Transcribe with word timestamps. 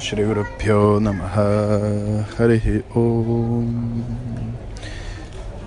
Shri 0.00 0.24
Guru 0.24 0.44
Pyo 0.58 1.00
Namaha 1.00 2.26
Harihi 2.38 2.84
Om 2.94 4.02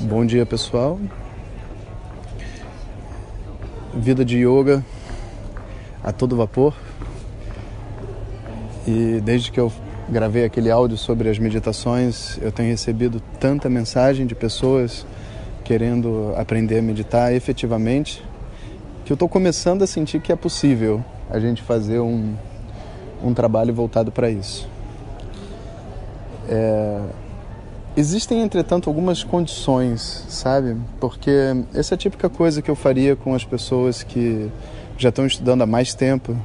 Bom 0.00 0.26
dia 0.26 0.44
pessoal. 0.44 0.98
Vida 3.94 4.24
de 4.24 4.38
Yoga 4.38 4.84
a 6.02 6.12
todo 6.12 6.36
vapor. 6.36 6.74
E 8.86 9.20
desde 9.22 9.50
que 9.50 9.60
eu 9.60 9.72
gravei 10.08 10.44
aquele 10.44 10.70
áudio 10.70 10.96
sobre 10.96 11.28
as 11.28 11.38
meditações 11.38 12.38
eu 12.42 12.52
tenho 12.52 12.70
recebido 12.70 13.20
tanta 13.38 13.68
mensagem 13.68 14.26
de 14.26 14.34
pessoas 14.34 15.06
querendo 15.64 16.34
aprender 16.36 16.78
a 16.78 16.82
meditar 16.82 17.32
efetivamente 17.32 18.22
que 19.04 19.12
eu 19.12 19.14
estou 19.14 19.28
começando 19.28 19.82
a 19.82 19.86
sentir 19.86 20.20
que 20.20 20.32
é 20.32 20.36
possível 20.36 21.04
a 21.30 21.38
gente 21.38 21.62
fazer 21.62 22.00
um 22.00 22.34
um 23.22 23.34
trabalho 23.34 23.74
voltado 23.74 24.10
para 24.10 24.30
isso. 24.30 24.68
É... 26.48 27.00
Existem, 27.96 28.40
entretanto, 28.40 28.88
algumas 28.88 29.24
condições, 29.24 30.24
sabe? 30.28 30.76
Porque 31.00 31.30
essa 31.74 31.94
é 31.94 31.96
a 31.96 31.98
típica 31.98 32.28
coisa 32.28 32.62
que 32.62 32.70
eu 32.70 32.76
faria 32.76 33.16
com 33.16 33.34
as 33.34 33.44
pessoas 33.44 34.02
que 34.02 34.48
já 34.96 35.08
estão 35.08 35.26
estudando 35.26 35.62
há 35.62 35.66
mais 35.66 35.92
tempo, 35.92 36.36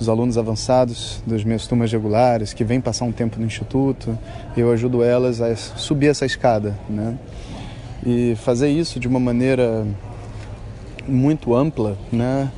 os 0.00 0.08
alunos 0.08 0.38
avançados 0.38 1.22
das 1.26 1.44
minhas 1.44 1.66
turmas 1.66 1.92
regulares, 1.92 2.52
que 2.52 2.64
vêm 2.64 2.80
passar 2.80 3.04
um 3.04 3.12
tempo 3.12 3.38
no 3.38 3.46
instituto, 3.46 4.18
eu 4.56 4.72
ajudo 4.72 5.02
elas 5.02 5.40
a 5.40 5.54
subir 5.54 6.08
essa 6.08 6.24
escada, 6.24 6.74
né? 6.88 7.18
E 8.04 8.34
fazer 8.36 8.68
isso 8.68 8.98
de 8.98 9.06
uma 9.06 9.20
maneira 9.20 9.86
muito 11.06 11.54
ampla, 11.54 11.96
né? 12.10 12.50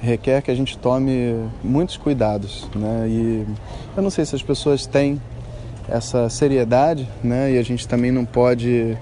Requer 0.00 0.42
que 0.42 0.50
a 0.50 0.54
gente 0.54 0.78
tome 0.78 1.34
muitos 1.62 1.96
cuidados, 1.96 2.68
né? 2.74 3.06
E 3.08 3.46
eu 3.96 4.02
não 4.02 4.10
sei 4.10 4.24
se 4.24 4.34
as 4.34 4.42
pessoas 4.42 4.86
têm 4.86 5.20
essa 5.88 6.28
seriedade, 6.28 7.08
né? 7.22 7.52
E 7.52 7.58
a 7.58 7.62
gente 7.62 7.86
também 7.86 8.10
não 8.10 8.24
pode 8.24 8.96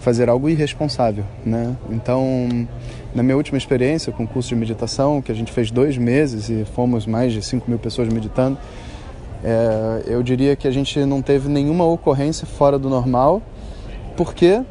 fazer 0.00 0.28
algo 0.28 0.48
irresponsável, 0.48 1.24
né? 1.44 1.76
Então, 1.90 2.66
na 3.14 3.22
minha 3.22 3.36
última 3.36 3.58
experiência 3.58 4.12
com 4.12 4.24
o 4.24 4.26
curso 4.26 4.48
de 4.48 4.56
meditação, 4.56 5.20
que 5.20 5.30
a 5.30 5.34
gente 5.34 5.52
fez 5.52 5.70
dois 5.70 5.96
meses 5.96 6.48
e 6.48 6.64
fomos 6.64 7.06
mais 7.06 7.32
de 7.32 7.42
5 7.42 7.68
mil 7.68 7.78
pessoas 7.78 8.08
meditando, 8.08 8.58
é, 9.44 10.02
eu 10.06 10.22
diria 10.22 10.56
que 10.56 10.66
a 10.66 10.70
gente 10.70 10.98
não 11.04 11.22
teve 11.22 11.48
nenhuma 11.48 11.84
ocorrência 11.84 12.46
fora 12.46 12.78
do 12.78 12.88
normal, 12.88 13.42
porque 14.16 14.62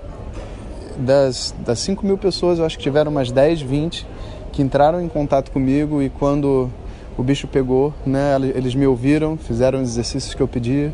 das, 0.97 1.53
das 1.65 1.79
5 1.79 2.05
mil 2.05 2.17
pessoas, 2.17 2.59
eu 2.59 2.65
acho 2.65 2.77
que 2.77 2.83
tiveram 2.83 3.11
umas 3.11 3.31
10, 3.31 3.61
20 3.61 4.05
que 4.51 4.61
entraram 4.61 5.01
em 5.01 5.07
contato 5.07 5.51
comigo 5.51 6.01
e 6.01 6.09
quando 6.09 6.69
o 7.17 7.23
bicho 7.23 7.47
pegou, 7.47 7.93
né, 8.05 8.35
eles 8.55 8.73
me 8.73 8.87
ouviram, 8.87 9.37
fizeram 9.37 9.81
os 9.81 9.89
exercícios 9.89 10.33
que 10.33 10.41
eu 10.41 10.47
pedi, 10.47 10.91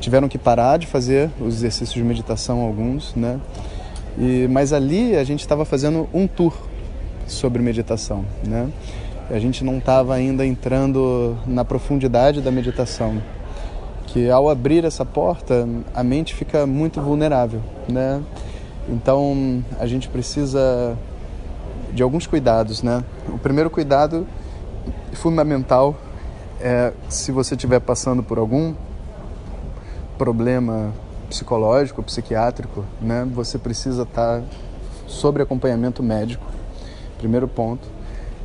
tiveram 0.00 0.28
que 0.28 0.36
parar 0.36 0.76
de 0.76 0.86
fazer 0.86 1.30
os 1.40 1.54
exercícios 1.56 1.94
de 1.94 2.02
meditação 2.02 2.60
alguns, 2.60 3.14
né? 3.14 3.38
E 4.18 4.48
mas 4.48 4.72
ali 4.72 5.16
a 5.16 5.22
gente 5.22 5.40
estava 5.40 5.64
fazendo 5.64 6.08
um 6.12 6.26
tour 6.26 6.52
sobre 7.26 7.62
meditação, 7.62 8.24
né? 8.44 8.68
A 9.30 9.38
gente 9.38 9.62
não 9.62 9.78
estava 9.78 10.14
ainda 10.14 10.44
entrando 10.44 11.36
na 11.46 11.64
profundidade 11.64 12.40
da 12.40 12.50
meditação, 12.50 13.22
que 14.06 14.30
ao 14.30 14.48
abrir 14.48 14.84
essa 14.84 15.04
porta 15.04 15.68
a 15.94 16.02
mente 16.02 16.34
fica 16.34 16.66
muito 16.66 17.00
vulnerável, 17.00 17.60
né? 17.88 18.20
Então 18.88 19.62
a 19.78 19.86
gente 19.86 20.08
precisa 20.08 20.96
de 21.98 22.02
alguns 22.04 22.28
cuidados, 22.28 22.80
né? 22.80 23.02
O 23.28 23.38
primeiro 23.38 23.68
cuidado 23.68 24.24
fundamental 25.14 25.96
é 26.60 26.92
se 27.08 27.32
você 27.32 27.56
estiver 27.56 27.80
passando 27.80 28.22
por 28.22 28.38
algum 28.38 28.72
problema 30.16 30.92
psicológico, 31.28 32.00
psiquiátrico, 32.04 32.84
né? 33.02 33.26
Você 33.34 33.58
precisa 33.58 34.04
estar 34.04 34.42
sobre 35.08 35.42
acompanhamento 35.42 36.00
médico. 36.00 36.46
Primeiro 37.18 37.48
ponto. 37.48 37.88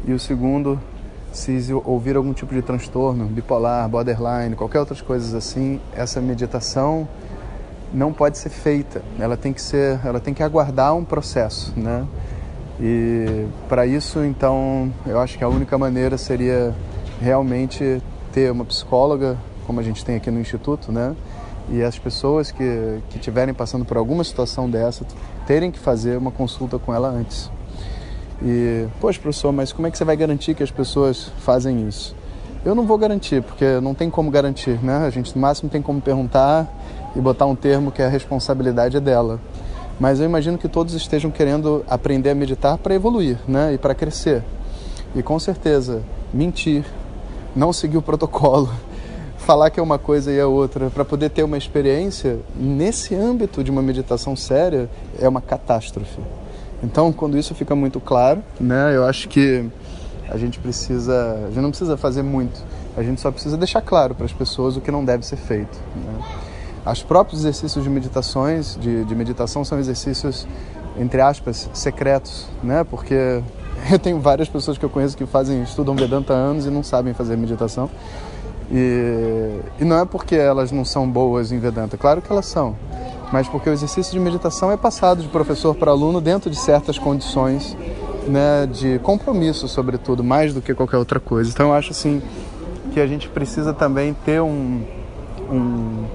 E 0.03 0.13
o 0.13 0.19
segundo, 0.19 0.79
se 1.31 1.71
ouvir 1.85 2.15
algum 2.15 2.33
tipo 2.33 2.55
de 2.55 2.63
transtorno, 2.63 3.25
bipolar, 3.25 3.87
borderline, 3.87 4.55
qualquer 4.55 4.79
outras 4.79 4.99
coisas 4.99 5.35
assim, 5.35 5.79
essa 5.95 6.19
meditação 6.19 7.07
não 7.93 8.11
pode 8.11 8.39
ser 8.39 8.49
feita. 8.49 9.03
Ela 9.19 9.37
tem 9.37 9.53
que 9.53 9.61
ser, 9.61 9.99
ela 10.03 10.19
tem 10.19 10.33
que 10.33 10.41
aguardar 10.41 10.95
um 10.95 11.05
processo, 11.05 11.71
né? 11.77 12.07
E 12.79 13.45
para 13.69 13.85
isso, 13.85 14.23
então, 14.23 14.91
eu 15.05 15.19
acho 15.19 15.37
que 15.37 15.43
a 15.43 15.47
única 15.47 15.77
maneira 15.77 16.17
seria 16.17 16.73
realmente 17.21 18.01
ter 18.31 18.51
uma 18.51 18.65
psicóloga, 18.65 19.37
como 19.65 19.79
a 19.79 19.83
gente 19.83 20.03
tem 20.03 20.15
aqui 20.15 20.31
no 20.31 20.39
Instituto, 20.39 20.91
né? 20.91 21.15
E 21.69 21.81
as 21.81 21.97
pessoas 21.97 22.51
que, 22.51 22.99
estiverem 23.15 23.53
passando 23.53 23.85
por 23.85 23.95
alguma 23.95 24.23
situação 24.23 24.69
dessa 24.69 25.05
terem 25.45 25.71
que 25.71 25.79
fazer 25.79 26.17
uma 26.17 26.31
consulta 26.31 26.77
com 26.77 26.93
ela 26.93 27.07
antes. 27.09 27.49
E, 28.41 28.87
poxa, 28.99 29.19
professor, 29.19 29.51
mas 29.53 29.71
como 29.71 29.87
é 29.87 29.91
que 29.91 29.97
você 29.97 30.03
vai 30.03 30.17
garantir 30.17 30.53
que 30.55 30.63
as 30.63 30.71
pessoas 30.71 31.31
fazem 31.39 31.87
isso? 31.87 32.15
Eu 32.65 32.73
não 32.73 32.85
vou 32.85 32.97
garantir, 32.97 33.41
porque 33.41 33.79
não 33.81 33.93
tem 33.93 34.09
como 34.09 34.31
garantir, 34.31 34.83
né? 34.83 35.05
A 35.05 35.09
gente 35.09 35.33
no 35.35 35.41
máximo 35.41 35.69
tem 35.69 35.81
como 35.81 36.01
perguntar 36.01 36.67
e 37.15 37.19
botar 37.19 37.45
um 37.45 37.55
termo 37.55 37.91
que 37.91 38.01
a 38.01 38.09
responsabilidade 38.09 38.97
é 38.97 38.99
dela 38.99 39.39
mas 39.99 40.19
eu 40.19 40.25
imagino 40.25 40.57
que 40.57 40.67
todos 40.67 40.93
estejam 40.93 41.29
querendo 41.31 41.83
aprender 41.87 42.31
a 42.31 42.35
meditar 42.35 42.77
para 42.77 42.95
evoluir, 42.95 43.37
né, 43.47 43.73
e 43.73 43.77
para 43.77 43.93
crescer. 43.93 44.43
E 45.15 45.21
com 45.21 45.37
certeza, 45.39 46.01
mentir, 46.33 46.83
não 47.55 47.71
seguir 47.71 47.97
o 47.97 48.01
protocolo, 48.01 48.69
falar 49.37 49.69
que 49.69 49.79
é 49.79 49.83
uma 49.83 49.99
coisa 49.99 50.31
e 50.31 50.37
é 50.37 50.45
outra, 50.45 50.89
para 50.89 51.05
poder 51.05 51.29
ter 51.29 51.43
uma 51.43 51.57
experiência 51.57 52.39
nesse 52.55 53.13
âmbito 53.13 53.63
de 53.63 53.69
uma 53.69 53.81
meditação 53.81 54.35
séria, 54.35 54.89
é 55.19 55.27
uma 55.27 55.41
catástrofe. 55.41 56.19
Então, 56.81 57.13
quando 57.13 57.37
isso 57.37 57.53
fica 57.55 57.75
muito 57.75 57.99
claro, 57.99 58.43
né, 58.59 58.95
eu 58.95 59.05
acho 59.05 59.29
que 59.29 59.65
a 60.27 60.37
gente 60.37 60.59
precisa, 60.59 61.45
a 61.45 61.47
gente 61.47 61.61
não 61.61 61.69
precisa 61.69 61.95
fazer 61.95 62.23
muito, 62.23 62.59
a 62.97 63.03
gente 63.03 63.21
só 63.21 63.31
precisa 63.31 63.55
deixar 63.55 63.81
claro 63.81 64.15
para 64.15 64.25
as 64.25 64.33
pessoas 64.33 64.75
o 64.75 64.81
que 64.81 64.91
não 64.91 65.05
deve 65.05 65.25
ser 65.25 65.37
feito. 65.37 65.77
Né? 65.95 66.23
Os 66.85 67.01
próprios 67.01 67.41
exercícios 67.41 67.83
de 67.83 67.89
meditações, 67.89 68.77
de, 68.79 69.05
de 69.05 69.15
meditação, 69.15 69.63
são 69.63 69.79
exercícios, 69.79 70.45
entre 70.99 71.21
aspas, 71.21 71.69
secretos, 71.73 72.47
né? 72.61 72.83
Porque 72.83 73.41
eu 73.91 73.99
tenho 73.99 74.19
várias 74.19 74.49
pessoas 74.49 74.77
que 74.77 74.83
eu 74.83 74.89
conheço 74.89 75.15
que 75.15 75.25
fazem, 75.25 75.63
estudam 75.63 75.95
Vedanta 75.95 76.33
há 76.33 76.37
anos 76.37 76.65
e 76.65 76.69
não 76.69 76.83
sabem 76.83 77.13
fazer 77.13 77.37
meditação. 77.37 77.89
E, 78.71 79.59
e 79.79 79.85
não 79.85 79.99
é 79.99 80.05
porque 80.05 80.35
elas 80.35 80.71
não 80.71 80.83
são 80.83 81.09
boas 81.09 81.51
em 81.51 81.59
Vedanta, 81.59 81.97
claro 81.97 82.21
que 82.21 82.31
elas 82.31 82.45
são, 82.45 82.75
mas 83.31 83.47
porque 83.47 83.69
o 83.69 83.73
exercício 83.73 84.11
de 84.11 84.19
meditação 84.19 84.71
é 84.71 84.77
passado 84.77 85.21
de 85.21 85.27
professor 85.27 85.75
para 85.75 85.91
aluno 85.91 86.21
dentro 86.21 86.49
de 86.49 86.55
certas 86.55 86.97
condições 86.97 87.77
né, 88.27 88.67
de 88.71 88.99
compromisso, 88.99 89.67
sobretudo, 89.67 90.23
mais 90.23 90.53
do 90.53 90.61
que 90.61 90.73
qualquer 90.73 90.97
outra 90.97 91.19
coisa. 91.19 91.49
Então 91.51 91.67
eu 91.67 91.73
acho 91.73 91.91
assim 91.91 92.21
que 92.93 92.99
a 92.99 93.07
gente 93.07 93.27
precisa 93.27 93.73
também 93.73 94.15
ter 94.25 94.41
um, 94.41 94.81
um 95.51 96.05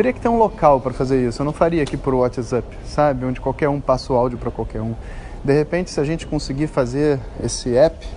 teria 0.00 0.14
que 0.14 0.20
ter 0.20 0.30
um 0.30 0.38
local 0.38 0.80
para 0.80 0.94
fazer 0.94 1.28
isso. 1.28 1.42
Eu 1.42 1.44
não 1.44 1.52
faria 1.52 1.82
aqui 1.82 1.94
por 1.94 2.14
WhatsApp, 2.14 2.66
sabe? 2.86 3.26
Onde 3.26 3.38
qualquer 3.38 3.68
um 3.68 3.78
passa 3.78 4.10
o 4.10 4.16
áudio 4.16 4.38
para 4.38 4.50
qualquer 4.50 4.80
um. 4.80 4.94
De 5.44 5.52
repente, 5.52 5.90
se 5.90 6.00
a 6.00 6.04
gente 6.04 6.26
conseguir 6.26 6.68
fazer 6.68 7.20
esse 7.44 7.76
app 7.76 8.08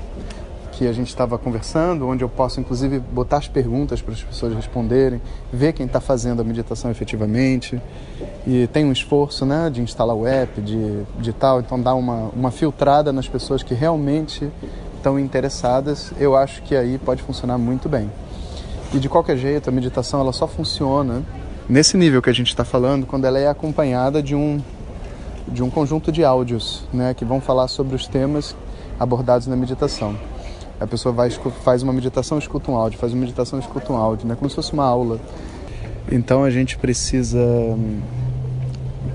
que 0.72 0.88
a 0.88 0.94
gente 0.94 1.10
estava 1.10 1.38
conversando, 1.38 2.08
onde 2.08 2.24
eu 2.24 2.30
posso 2.30 2.62
inclusive 2.62 3.00
botar 3.00 3.36
as 3.36 3.50
perguntas 3.50 4.02
para 4.02 4.14
as 4.14 4.24
pessoas 4.24 4.56
responderem, 4.56 5.22
ver 5.52 5.74
quem 5.74 5.86
está 5.86 6.00
fazendo 6.00 6.42
a 6.42 6.46
meditação 6.46 6.90
efetivamente, 6.90 7.82
e 8.48 8.66
tem 8.68 8.86
um 8.86 8.92
esforço 8.94 9.46
né, 9.46 9.70
de 9.70 9.82
instalar 9.82 10.16
o 10.16 10.26
app, 10.26 10.62
de, 10.62 11.04
de 11.20 11.34
tal, 11.34 11.60
então 11.60 11.82
dá 11.82 11.94
uma, 11.94 12.30
uma 12.34 12.50
filtrada 12.50 13.12
nas 13.12 13.28
pessoas 13.28 13.62
que 13.62 13.74
realmente 13.74 14.50
estão 14.96 15.20
interessadas, 15.20 16.14
eu 16.18 16.34
acho 16.34 16.62
que 16.62 16.78
aí 16.78 16.98
pode 16.98 17.22
funcionar 17.22 17.58
muito 17.58 17.90
bem. 17.90 18.10
E 18.94 19.00
de 19.00 19.10
qualquer 19.10 19.36
jeito, 19.36 19.70
a 19.70 19.72
meditação 19.72 20.22
ela 20.22 20.32
só 20.32 20.48
funciona 20.48 21.24
nesse 21.68 21.98
nível 21.98 22.22
que 22.22 22.30
a 22.30 22.34
gente 22.34 22.48
está 22.48 22.64
falando, 22.64 23.06
quando 23.06 23.26
ela 23.26 23.40
é 23.40 23.48
acompanhada 23.48 24.22
de 24.22 24.36
um, 24.36 24.62
de 25.48 25.64
um 25.64 25.70
conjunto 25.70 26.12
de 26.12 26.24
áudios 26.24 26.84
né, 26.94 27.14
que 27.14 27.26
vão 27.26 27.40
falar 27.40 27.68
sobre 27.68 27.96
os 27.96 28.08
temas 28.08 28.56
abordados 29.00 29.48
na 29.48 29.56
meditação. 29.56 30.16
A 30.80 30.88
pessoa 30.88 31.14
vai, 31.14 31.30
faz 31.64 31.84
uma 31.84 31.94
meditação, 31.94 32.38
escuta 32.38 32.72
um 32.72 32.76
áudio, 32.76 33.00
faz 33.00 33.14
uma 33.14 33.22
meditação, 33.22 33.60
escuta 33.60 33.94
um 33.94 33.98
áudio, 33.98 34.28
né? 34.28 34.36
Como 34.36 34.50
se 34.50 34.56
fosse 34.56 34.74
uma 34.74 34.84
aula. 34.84 35.20
Então 36.12 36.44
a 36.44 36.50
gente 36.50 36.78
precisa 36.78 37.40
hum, 37.40 38.02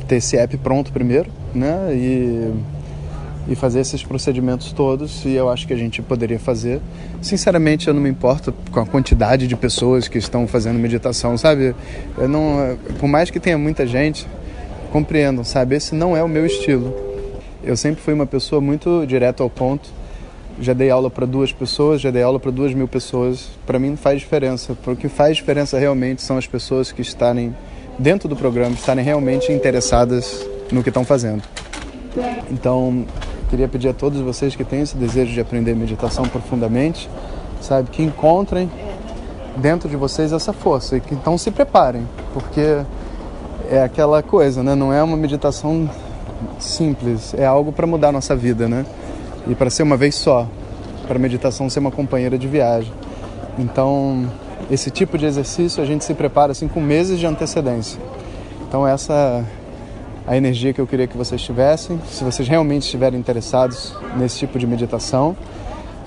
ter 0.07 0.17
esse 0.17 0.37
app 0.37 0.57
pronto 0.59 0.93
primeiro, 0.93 1.31
né? 1.55 1.95
E, 1.95 2.55
e 3.49 3.55
fazer 3.55 3.81
esses 3.81 4.03
procedimentos 4.03 4.73
todos. 4.73 5.25
E 5.25 5.33
eu 5.33 5.49
acho 5.49 5.67
que 5.67 5.73
a 5.73 5.77
gente 5.77 6.03
poderia 6.03 6.39
fazer. 6.39 6.81
Sinceramente, 7.23 7.89
eu 7.89 7.95
não 7.95 8.01
me 8.01 8.11
importo 8.11 8.53
com 8.71 8.81
a 8.81 8.87
quantidade 8.87 9.47
de 9.47 9.57
pessoas 9.57 10.07
que 10.07 10.19
estão 10.19 10.47
fazendo 10.47 10.79
meditação, 10.79 11.37
sabe? 11.37 11.75
Eu 12.17 12.29
não, 12.29 12.79
por 12.99 13.09
mais 13.09 13.31
que 13.31 13.41
tenha 13.41 13.59
muita 13.59 13.87
gente, 13.87 14.27
compreendam, 14.93 15.45
sabe? 15.45 15.77
Esse 15.77 15.95
não 15.95 16.17
é 16.17 16.23
o 16.23 16.29
meu 16.29 16.45
estilo. 16.45 16.95
Eu 17.65 17.77
sempre 17.77 18.01
fui 18.01 18.15
uma 18.15 18.27
pessoa 18.27 18.61
muito 18.61 19.05
direto 19.07 19.43
ao 19.43 19.51
ponto 19.51 19.99
já 20.61 20.73
dei 20.73 20.91
aula 20.91 21.09
para 21.09 21.25
duas 21.25 21.53
pessoas, 21.53 22.01
já 22.01 22.11
dei 22.11 22.23
aula 22.23 22.41
para 22.41 22.51
duas 22.51 22.75
mil 22.75 22.89
pessoas. 22.89 23.49
Para 23.67 23.79
mim 23.79 23.91
não 23.91 23.97
faz 23.97 24.21
diferença. 24.21 24.77
O 24.87 24.97
que 24.97 25.09
faz 25.09 25.37
diferença 25.37 25.79
realmente 25.79 26.23
são 26.23 26.37
as 26.37 26.47
pessoas 26.47 26.91
que 26.91 27.01
estarem 27.01 27.55
dentro 27.99 28.29
do 28.29 28.35
programa, 28.37 28.75
estarem 28.75 29.05
realmente 29.05 29.53
interessadas 29.53 30.47
no 30.73 30.83
que 30.83 30.91
estão 30.91 31.05
fazendo. 31.05 31.43
Então, 32.51 33.07
queria 33.49 33.69
pedir 33.69 33.89
a 33.89 33.93
todos 33.93 34.21
vocês 34.21 34.55
que 34.55 34.65
têm 34.65 34.83
esse 34.83 34.97
desejo 34.97 35.33
de 35.33 35.41
aprender 35.41 35.75
meditação 35.75 36.25
profundamente, 36.27 37.09
sabe, 37.61 37.91
que 37.91 38.03
encontrem 38.03 38.71
dentro 39.57 39.89
de 39.89 39.97
vocês 39.97 40.33
essa 40.33 40.53
força 40.53 40.97
e 40.97 41.01
que 41.01 41.15
então 41.15 41.37
se 41.37 41.51
preparem, 41.51 42.07
porque 42.33 42.83
é 43.71 43.83
aquela 43.83 44.23
coisa, 44.23 44.63
né? 44.63 44.75
Não 44.75 44.93
é 44.93 45.03
uma 45.03 45.17
meditação 45.17 45.91
simples, 46.59 47.35
é 47.35 47.45
algo 47.45 47.73
para 47.73 47.87
mudar 47.87 48.09
a 48.09 48.13
nossa 48.13 48.37
vida, 48.37 48.69
né? 48.69 48.85
e 49.49 49.55
para 49.55 49.71
ser 49.71 49.83
uma 49.83 49.97
vez 49.97 50.15
só, 50.15 50.47
para 51.07 51.17
a 51.17 51.19
meditação 51.19 51.71
ser 51.71 51.81
uma 51.81 51.91
companheira 51.91 52.39
de 52.39 52.47
viagem. 52.47 52.93
Então, 53.59 54.31
esse 54.71 54.91
tipo 54.91 55.17
de 55.17 55.25
exercício 55.25 55.83
a 55.83 55.87
gente 55.87 56.05
se 56.05 56.13
prepara 56.15 56.53
assim 56.53 56.69
com 56.69 56.81
meses 56.81 57.19
de 57.19 57.27
antecedência. 57.27 58.01
Então, 58.69 58.87
essa 58.87 59.45
a 60.29 60.37
energia 60.37 60.75
que 60.75 60.81
eu 60.81 60.87
queria 60.87 61.07
que 61.07 61.17
vocês 61.17 61.41
tivessem. 61.41 61.99
Se 62.11 62.23
vocês 62.23 62.47
realmente 62.47 62.83
estiverem 62.83 63.19
interessados 63.19 63.97
nesse 64.15 64.39
tipo 64.39 64.59
de 64.59 64.67
meditação, 64.67 65.35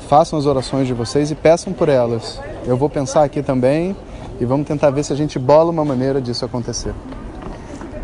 façam 0.08 0.38
as 0.38 0.46
orações 0.46 0.86
de 0.86 0.94
vocês 0.94 1.32
e 1.32 1.36
peçam 1.36 1.74
por 1.74 1.90
elas. 1.90 2.40
Eu 2.68 2.78
vou 2.78 2.88
pensar 2.88 3.24
aqui 3.24 3.42
também 3.42 3.96
e 4.40 4.46
vamos 4.46 4.68
tentar 4.68 4.92
ver 4.92 5.04
se 5.04 5.12
a 5.12 5.16
gente 5.16 5.40
bola 5.40 5.72
uma 5.72 5.84
maneira 5.84 6.22
disso 6.22 6.46
acontecer. 6.46 6.94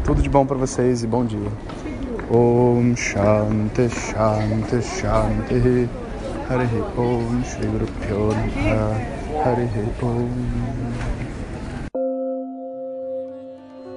Tudo 0.03 0.19
de 0.19 0.29
bom 0.29 0.43
para 0.43 0.57
vocês 0.57 1.03
e 1.03 1.07
bom 1.07 1.23
dia. 1.23 1.51
Om 2.31 2.95
Shanti 2.95 3.87
Shanti 3.87 4.81
Shanti 4.81 5.87
Hari 6.49 6.67
Om 6.97 7.43
Shri 7.43 7.67
Guru 7.67 7.85
Pyo 8.01 8.31
Om 10.01 10.76